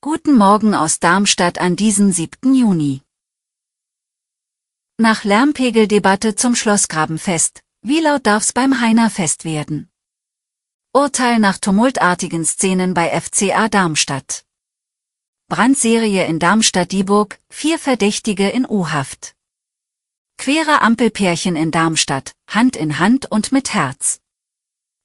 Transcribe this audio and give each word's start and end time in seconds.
Guten 0.00 0.36
Morgen 0.36 0.72
aus 0.72 1.00
Darmstadt 1.00 1.58
an 1.58 1.74
diesem 1.74 2.12
7. 2.12 2.54
Juni. 2.54 3.02
Nach 4.98 5.24
Lärmpegeldebatte 5.24 6.36
zum 6.36 6.54
Schlossgrabenfest. 6.54 7.62
Wie 7.82 7.98
laut 7.98 8.24
darf's 8.26 8.52
beim 8.52 8.80
Heinerfest 8.80 9.44
werden? 9.44 9.90
Urteil 10.92 11.40
nach 11.40 11.58
tumultartigen 11.58 12.44
Szenen 12.44 12.94
bei 12.94 13.20
FCA 13.20 13.68
Darmstadt. 13.68 14.44
Brandserie 15.48 16.24
in 16.26 16.38
Darmstadt-Dieburg, 16.38 17.40
vier 17.48 17.80
Verdächtige 17.80 18.48
in 18.48 18.64
U-Haft. 18.64 19.34
Quere 20.36 20.82
Ampelpärchen 20.82 21.56
in 21.56 21.72
Darmstadt, 21.72 22.36
Hand 22.48 22.76
in 22.76 23.00
Hand 23.00 23.28
und 23.28 23.50
mit 23.50 23.74
Herz. 23.74 24.20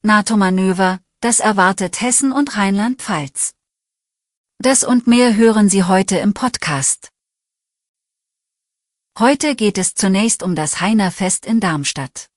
NATO-Manöver, 0.03 0.99
das 1.21 1.39
erwartet 1.39 2.01
Hessen 2.01 2.31
und 2.31 2.55
Rheinland-Pfalz. 2.57 3.53
Das 4.59 4.83
und 4.83 5.07
mehr 5.07 5.35
hören 5.35 5.69
Sie 5.69 5.83
heute 5.83 6.17
im 6.17 6.33
Podcast. 6.33 7.09
Heute 9.19 9.55
geht 9.55 9.77
es 9.77 9.95
zunächst 9.95 10.43
um 10.43 10.55
das 10.55 10.81
Heinerfest 10.81 11.45
in 11.45 11.59
Darmstadt. 11.59 12.27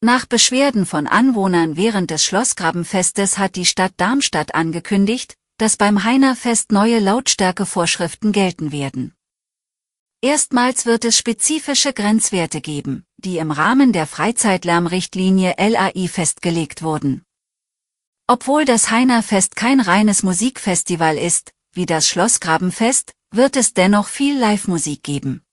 Nach 0.00 0.26
Beschwerden 0.26 0.86
von 0.86 1.06
Anwohnern 1.06 1.76
während 1.76 2.10
des 2.10 2.24
Schlossgrabenfestes 2.24 3.38
hat 3.38 3.56
die 3.56 3.66
Stadt 3.66 3.94
Darmstadt 3.96 4.54
angekündigt, 4.54 5.36
dass 5.58 5.76
beim 5.76 6.04
Heinerfest 6.04 6.70
neue 6.70 7.00
Lautstärkevorschriften 7.00 8.32
gelten 8.32 8.72
werden. 8.72 9.14
Erstmals 10.22 10.86
wird 10.86 11.04
es 11.04 11.18
spezifische 11.18 11.92
Grenzwerte 11.92 12.60
geben, 12.60 13.04
die 13.16 13.38
im 13.38 13.50
Rahmen 13.50 13.92
der 13.92 14.06
Freizeitlärmrichtlinie 14.06 15.54
LAI 15.58 16.08
festgelegt 16.08 16.82
wurden. 16.82 17.25
Obwohl 18.28 18.64
das 18.64 18.90
Heinerfest 18.90 19.54
kein 19.54 19.80
reines 19.80 20.24
Musikfestival 20.24 21.16
ist, 21.16 21.52
wie 21.72 21.86
das 21.86 22.08
Schlossgrabenfest, 22.08 23.12
wird 23.30 23.56
es 23.56 23.72
dennoch 23.72 24.08
viel 24.08 24.36
Live-Musik 24.36 25.04
geben. 25.04 25.44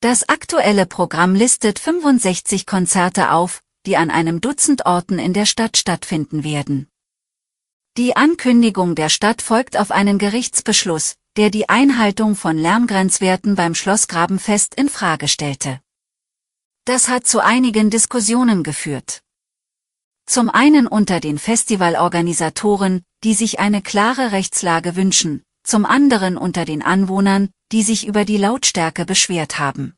Das 0.00 0.28
aktuelle 0.28 0.86
Programm 0.86 1.34
listet 1.34 1.78
65 1.78 2.64
Konzerte 2.64 3.30
auf, 3.30 3.62
die 3.84 3.96
an 3.96 4.10
einem 4.10 4.40
Dutzend 4.40 4.86
Orten 4.86 5.18
in 5.18 5.34
der 5.34 5.46
Stadt 5.46 5.76
stattfinden 5.76 6.44
werden. 6.44 6.88
Die 7.98 8.16
Ankündigung 8.16 8.94
der 8.94 9.08
Stadt 9.08 9.42
folgt 9.42 9.76
auf 9.76 9.90
einen 9.90 10.18
Gerichtsbeschluss, 10.18 11.16
der 11.36 11.50
die 11.50 11.68
Einhaltung 11.68 12.36
von 12.36 12.56
Lärmgrenzwerten 12.56 13.54
beim 13.54 13.74
Schlossgrabenfest 13.74 14.74
in 14.74 14.88
Frage 14.88 15.28
stellte. 15.28 15.80
Das 16.84 17.08
hat 17.08 17.26
zu 17.26 17.42
einigen 17.42 17.90
Diskussionen 17.90 18.62
geführt. 18.62 19.22
Zum 20.26 20.50
einen 20.50 20.86
unter 20.86 21.20
den 21.20 21.38
Festivalorganisatoren, 21.38 23.02
die 23.22 23.34
sich 23.34 23.60
eine 23.60 23.80
klare 23.80 24.32
Rechtslage 24.32 24.96
wünschen, 24.96 25.42
zum 25.62 25.86
anderen 25.86 26.36
unter 26.36 26.64
den 26.64 26.82
Anwohnern, 26.82 27.48
die 27.72 27.82
sich 27.82 28.06
über 28.06 28.24
die 28.24 28.36
Lautstärke 28.36 29.04
beschwert 29.04 29.58
haben. 29.58 29.94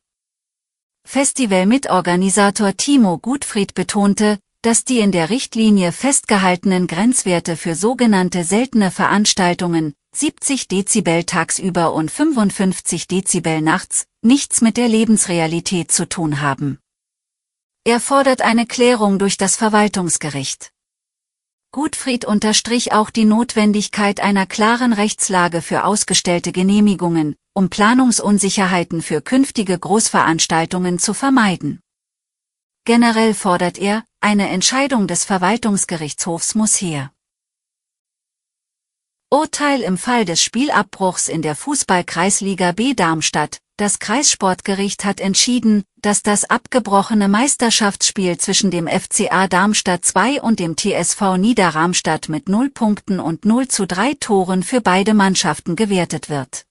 Festivalmitorganisator 1.07 2.77
Timo 2.77 3.17
Gutfried 3.17 3.73
betonte, 3.73 4.39
dass 4.61 4.83
die 4.83 4.99
in 4.99 5.11
der 5.11 5.29
Richtlinie 5.29 5.91
festgehaltenen 5.91 6.87
Grenzwerte 6.87 7.55
für 7.55 7.75
sogenannte 7.75 8.43
seltene 8.43 8.91
Veranstaltungen, 8.91 9.93
70 10.15 10.67
Dezibel 10.67 11.23
tagsüber 11.23 11.93
und 11.93 12.11
55 12.11 13.07
Dezibel 13.07 13.61
nachts, 13.61 14.05
nichts 14.21 14.61
mit 14.61 14.77
der 14.77 14.87
Lebensrealität 14.87 15.91
zu 15.91 16.07
tun 16.07 16.41
haben. 16.41 16.77
Er 17.85 17.99
fordert 17.99 18.41
eine 18.41 18.65
Klärung 18.65 19.19
durch 19.19 19.37
das 19.37 19.55
Verwaltungsgericht. 19.55 20.71
Gutfried 21.71 22.25
unterstrich 22.25 22.93
auch 22.93 23.09
die 23.09 23.25
Notwendigkeit 23.25 24.19
einer 24.19 24.45
klaren 24.45 24.91
Rechtslage 24.91 25.61
für 25.61 25.85
ausgestellte 25.85 26.51
Genehmigungen, 26.51 27.35
um 27.53 27.69
Planungsunsicherheiten 27.69 29.01
für 29.01 29.21
künftige 29.21 29.77
Großveranstaltungen 29.77 30.99
zu 30.99 31.13
vermeiden. 31.13 31.79
Generell 32.85 33.33
fordert 33.33 33.77
er, 33.77 34.03
eine 34.19 34.49
Entscheidung 34.49 35.07
des 35.07 35.23
Verwaltungsgerichtshofs 35.23 36.55
muss 36.55 36.81
her. 36.81 37.13
Urteil 39.29 39.81
im 39.81 39.99
Fall 39.99 40.25
des 40.25 40.41
Spielabbruchs 40.41 41.27
in 41.27 41.43
der 41.43 41.55
Fußball-Kreisliga 41.55 42.71
B 42.71 42.95
Darmstadt. 42.95 43.59
Das 43.79 43.99
Kreissportgericht 43.99 45.05
hat 45.05 45.21
entschieden, 45.21 45.85
dass 46.01 46.21
das 46.21 46.43
abgebrochene 46.43 47.29
Meisterschaftsspiel 47.29 48.37
zwischen 48.37 48.71
dem 48.71 48.89
FCA 48.89 49.47
Darmstadt 49.47 50.03
2 50.03 50.41
und 50.41 50.59
dem 50.59 50.75
TSV 50.75 51.37
Niederramstadt 51.37 52.27
mit 52.27 52.49
0 52.49 52.71
Punkten 52.71 53.21
und 53.21 53.45
0 53.45 53.69
zu 53.69 53.87
3 53.87 54.15
Toren 54.19 54.63
für 54.63 54.81
beide 54.81 55.13
Mannschaften 55.13 55.77
gewertet 55.77 56.29
wird. 56.29 56.65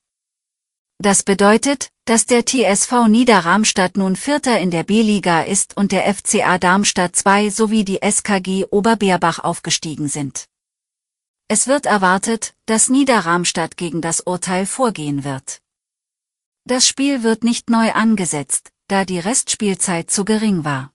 Das 0.98 1.22
bedeutet, 1.22 1.88
dass 2.04 2.26
der 2.26 2.44
TSV 2.44 3.08
Niederramstadt 3.08 3.96
nun 3.96 4.14
Vierter 4.14 4.60
in 4.60 4.70
der 4.70 4.82
B-Liga 4.82 5.40
ist 5.40 5.78
und 5.78 5.92
der 5.92 6.14
FCA 6.14 6.58
Darmstadt 6.58 7.16
2 7.16 7.48
sowie 7.48 7.86
die 7.86 8.00
SKG 8.02 8.66
Oberbeerbach 8.70 9.38
aufgestiegen 9.38 10.08
sind. 10.08 10.44
Es 11.48 11.68
wird 11.68 11.86
erwartet, 11.86 12.52
dass 12.66 12.90
Niederramstadt 12.90 13.78
gegen 13.78 14.02
das 14.02 14.20
Urteil 14.20 14.66
vorgehen 14.66 15.24
wird. 15.24 15.62
Das 16.68 16.86
Spiel 16.86 17.22
wird 17.22 17.44
nicht 17.44 17.70
neu 17.70 17.92
angesetzt, 17.92 18.72
da 18.88 19.06
die 19.06 19.18
Restspielzeit 19.18 20.10
zu 20.10 20.26
gering 20.26 20.66
war. 20.66 20.92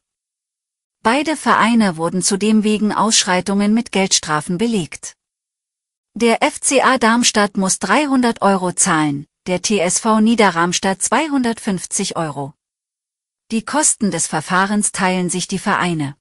Beide 1.01 1.35
Vereine 1.35 1.97
wurden 1.97 2.21
zudem 2.21 2.63
wegen 2.63 2.93
Ausschreitungen 2.93 3.73
mit 3.73 3.91
Geldstrafen 3.91 4.59
belegt. 4.59 5.15
Der 6.13 6.37
FCA 6.43 6.99
Darmstadt 6.99 7.57
muss 7.57 7.79
300 7.79 8.43
Euro 8.43 8.73
zahlen, 8.73 9.25
der 9.47 9.63
TSV 9.63 10.19
Niederramstadt 10.21 11.01
250 11.01 12.17
Euro. 12.17 12.53
Die 13.49 13.65
Kosten 13.65 14.11
des 14.11 14.27
Verfahrens 14.27 14.91
teilen 14.91 15.31
sich 15.31 15.47
die 15.47 15.57
Vereine. 15.57 16.15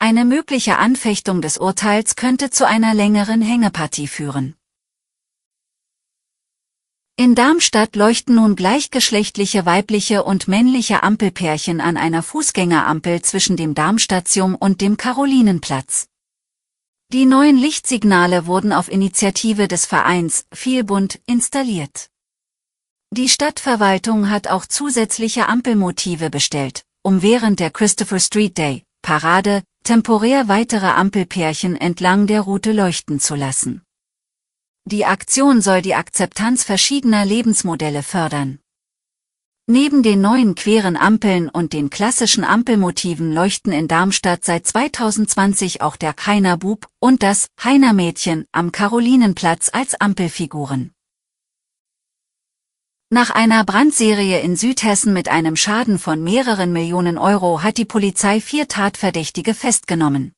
Eine 0.00 0.24
mögliche 0.24 0.76
Anfechtung 0.76 1.40
des 1.40 1.56
Urteils 1.56 2.16
könnte 2.16 2.50
zu 2.50 2.66
einer 2.66 2.94
längeren 2.94 3.42
Hängepartie 3.42 4.08
führen. 4.08 4.56
In 7.20 7.34
Darmstadt 7.34 7.96
leuchten 7.96 8.36
nun 8.36 8.56
gleichgeschlechtliche 8.56 9.66
weibliche 9.66 10.24
und 10.24 10.48
männliche 10.48 11.02
Ampelpärchen 11.02 11.82
an 11.82 11.98
einer 11.98 12.22
Fußgängerampel 12.22 13.20
zwischen 13.20 13.58
dem 13.58 13.74
Darmstadium 13.74 14.54
und 14.54 14.80
dem 14.80 14.96
Karolinenplatz. 14.96 16.06
Die 17.12 17.26
neuen 17.26 17.58
Lichtsignale 17.58 18.46
wurden 18.46 18.72
auf 18.72 18.90
Initiative 18.90 19.68
des 19.68 19.84
Vereins 19.84 20.46
Vielbund 20.50 21.20
installiert. 21.26 22.08
Die 23.10 23.28
Stadtverwaltung 23.28 24.30
hat 24.30 24.48
auch 24.48 24.64
zusätzliche 24.64 25.46
Ampelmotive 25.46 26.30
bestellt, 26.30 26.84
um 27.02 27.20
während 27.20 27.60
der 27.60 27.70
Christopher 27.70 28.18
Street 28.18 28.56
Day 28.56 28.84
Parade 29.02 29.62
temporär 29.84 30.48
weitere 30.48 30.86
Ampelpärchen 30.86 31.76
entlang 31.76 32.26
der 32.26 32.40
Route 32.40 32.72
leuchten 32.72 33.20
zu 33.20 33.34
lassen. 33.34 33.82
Die 34.86 35.04
Aktion 35.04 35.60
soll 35.60 35.82
die 35.82 35.94
Akzeptanz 35.94 36.64
verschiedener 36.64 37.24
Lebensmodelle 37.24 38.02
fördern. 38.02 38.58
Neben 39.66 40.02
den 40.02 40.20
neuen 40.20 40.56
queren 40.56 40.96
Ampeln 40.96 41.48
und 41.48 41.72
den 41.72 41.90
klassischen 41.90 42.42
Ampelmotiven 42.42 43.32
leuchten 43.32 43.72
in 43.72 43.86
Darmstadt 43.86 44.44
seit 44.44 44.66
2020 44.66 45.80
auch 45.80 45.94
der 45.94 46.14
Heiner 46.26 46.56
Bub 46.56 46.88
und 46.98 47.22
das 47.22 47.46
Heiner 47.62 47.92
Mädchen 47.92 48.46
am 48.50 48.72
Karolinenplatz 48.72 49.70
als 49.72 49.94
Ampelfiguren. 50.00 50.92
Nach 53.10 53.30
einer 53.30 53.64
Brandserie 53.64 54.40
in 54.40 54.56
Südhessen 54.56 55.12
mit 55.12 55.28
einem 55.28 55.56
Schaden 55.56 55.98
von 55.98 56.22
mehreren 56.24 56.72
Millionen 56.72 57.18
Euro 57.18 57.62
hat 57.62 57.76
die 57.76 57.84
Polizei 57.84 58.40
vier 58.40 58.66
Tatverdächtige 58.66 59.52
festgenommen. 59.52 60.32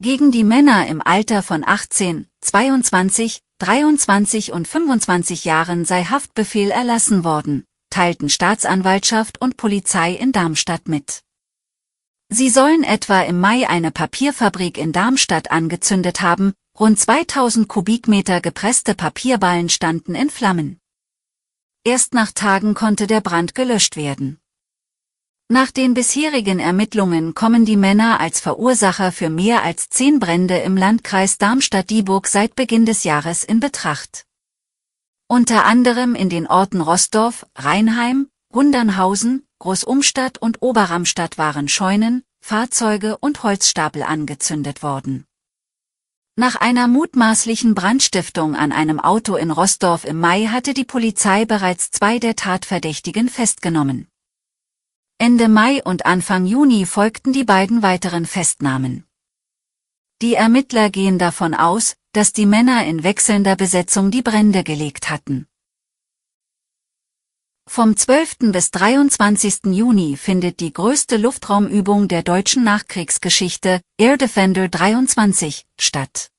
Gegen 0.00 0.32
die 0.32 0.44
Männer 0.44 0.86
im 0.88 1.00
Alter 1.00 1.42
von 1.42 1.62
18, 1.64 2.26
22, 2.40 3.40
23 3.58 4.52
und 4.52 4.66
25 4.66 5.44
Jahren 5.44 5.84
sei 5.84 6.04
Haftbefehl 6.04 6.70
erlassen 6.70 7.22
worden, 7.22 7.64
teilten 7.90 8.28
Staatsanwaltschaft 8.28 9.40
und 9.40 9.56
Polizei 9.56 10.12
in 10.12 10.32
Darmstadt 10.32 10.88
mit. 10.88 11.22
Sie 12.28 12.50
sollen 12.50 12.82
etwa 12.82 13.20
im 13.22 13.38
Mai 13.38 13.68
eine 13.68 13.92
Papierfabrik 13.92 14.78
in 14.78 14.90
Darmstadt 14.90 15.52
angezündet 15.52 16.20
haben, 16.20 16.54
Rund 16.76 16.98
2000 16.98 17.68
Kubikmeter 17.68 18.40
gepresste 18.40 18.96
Papierballen 18.96 19.68
standen 19.68 20.16
in 20.16 20.28
Flammen. 20.28 20.80
Erst 21.84 22.14
nach 22.14 22.32
Tagen 22.32 22.74
konnte 22.74 23.06
der 23.06 23.20
Brand 23.20 23.54
gelöscht 23.54 23.94
werden. 23.94 24.40
Nach 25.48 25.70
den 25.70 25.92
bisherigen 25.92 26.58
Ermittlungen 26.58 27.34
kommen 27.34 27.66
die 27.66 27.76
Männer 27.76 28.18
als 28.18 28.40
Verursacher 28.40 29.12
für 29.12 29.28
mehr 29.28 29.62
als 29.62 29.90
zehn 29.90 30.18
Brände 30.18 30.56
im 30.58 30.74
Landkreis 30.74 31.36
Darmstadt-Dieburg 31.36 32.28
seit 32.28 32.56
Beginn 32.56 32.86
des 32.86 33.04
Jahres 33.04 33.44
in 33.44 33.60
Betracht. 33.60 34.24
Unter 35.28 35.66
anderem 35.66 36.14
in 36.14 36.30
den 36.30 36.46
Orten 36.46 36.80
Rossdorf, 36.80 37.46
Rheinheim, 37.56 38.28
Gundernhausen, 38.52 39.46
Großumstadt 39.58 40.38
und 40.38 40.62
Oberramstadt 40.62 41.36
waren 41.36 41.68
Scheunen, 41.68 42.22
Fahrzeuge 42.40 43.18
und 43.18 43.42
Holzstapel 43.42 44.02
angezündet 44.02 44.82
worden. 44.82 45.26
Nach 46.36 46.56
einer 46.56 46.88
mutmaßlichen 46.88 47.74
Brandstiftung 47.74 48.56
an 48.56 48.72
einem 48.72 48.98
Auto 48.98 49.36
in 49.36 49.50
Rossdorf 49.50 50.06
im 50.06 50.18
Mai 50.18 50.46
hatte 50.46 50.72
die 50.72 50.84
Polizei 50.84 51.44
bereits 51.44 51.90
zwei 51.90 52.18
der 52.18 52.34
Tatverdächtigen 52.34 53.28
festgenommen. 53.28 54.08
Ende 55.18 55.48
Mai 55.48 55.80
und 55.84 56.06
Anfang 56.06 56.44
Juni 56.44 56.86
folgten 56.86 57.32
die 57.32 57.44
beiden 57.44 57.82
weiteren 57.82 58.26
Festnahmen. 58.26 59.04
Die 60.20 60.34
Ermittler 60.34 60.90
gehen 60.90 61.20
davon 61.20 61.54
aus, 61.54 61.94
dass 62.12 62.32
die 62.32 62.46
Männer 62.46 62.84
in 62.84 63.04
wechselnder 63.04 63.54
Besetzung 63.54 64.10
die 64.10 64.22
Brände 64.22 64.64
gelegt 64.64 65.10
hatten. 65.10 65.46
Vom 67.66 67.96
12. 67.96 68.52
bis 68.52 68.72
23. 68.72 69.66
Juni 69.66 70.16
findet 70.16 70.58
die 70.58 70.72
größte 70.72 71.16
Luftraumübung 71.16 72.08
der 72.08 72.22
deutschen 72.22 72.64
Nachkriegsgeschichte, 72.64 73.80
Air 73.96 74.16
Defender 74.16 74.68
23, 74.68 75.64
statt. 75.78 76.33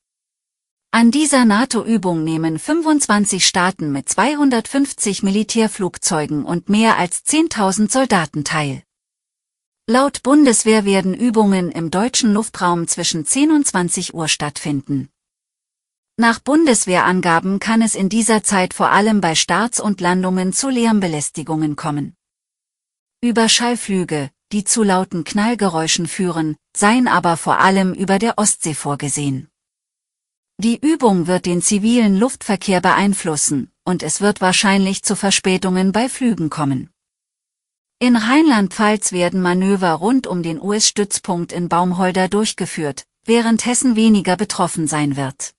An 0.97 1.11
dieser 1.11 1.43
NATO-Übung 1.43 2.23
nehmen 2.23 2.57
25 2.57 3.45
Staaten 3.45 3.91
mit 3.91 4.07
250 4.07 5.23
Militärflugzeugen 5.23 6.45
und 6.45 6.69
mehr 6.69 6.97
als 6.97 7.25
10.000 7.25 7.91
Soldaten 7.91 8.45
teil. 8.45 8.81
Laut 9.87 10.23
Bundeswehr 10.23 10.85
werden 10.85 11.13
Übungen 11.13 11.69
im 11.69 11.91
deutschen 11.91 12.31
Luftraum 12.33 12.87
zwischen 12.87 13.25
10 13.25 13.51
und 13.51 13.67
20 13.67 14.13
Uhr 14.13 14.29
stattfinden. 14.29 15.09
Nach 16.15 16.39
Bundeswehrangaben 16.39 17.59
kann 17.59 17.81
es 17.81 17.95
in 17.95 18.07
dieser 18.07 18.43
Zeit 18.43 18.73
vor 18.73 18.89
allem 18.91 19.19
bei 19.19 19.35
Starts 19.35 19.81
und 19.81 19.99
Landungen 19.99 20.53
zu 20.53 20.69
Lärmbelästigungen 20.69 21.75
kommen. 21.75 22.15
Überschallflüge, 23.21 24.31
die 24.53 24.63
zu 24.63 24.81
lauten 24.81 25.25
Knallgeräuschen 25.25 26.07
führen, 26.07 26.55
seien 26.73 27.09
aber 27.09 27.35
vor 27.35 27.59
allem 27.59 27.93
über 27.93 28.17
der 28.17 28.37
Ostsee 28.37 28.73
vorgesehen. 28.73 29.49
Die 30.57 30.79
Übung 30.79 31.27
wird 31.27 31.45
den 31.45 31.61
zivilen 31.61 32.17
Luftverkehr 32.17 32.79
beeinflussen, 32.79 33.71
und 33.83 34.03
es 34.03 34.21
wird 34.21 34.39
wahrscheinlich 34.39 35.03
zu 35.03 35.17
Verspätungen 35.17 35.91
bei 35.91 36.07
Flügen 36.07 36.49
kommen. 36.49 36.89
In 37.99 38.15
Rheinland-Pfalz 38.15 39.11
werden 39.11 39.41
Manöver 39.41 39.91
rund 39.91 40.27
um 40.27 40.43
den 40.43 40.61
US-Stützpunkt 40.61 41.51
in 41.51 41.67
Baumholder 41.67 42.29
durchgeführt, 42.29 43.05
während 43.25 43.65
Hessen 43.65 43.97
weniger 43.97 44.37
betroffen 44.37 44.87
sein 44.87 45.17
wird. 45.17 45.53